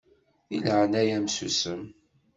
[0.49, 1.81] Di leɛnaya-m susem.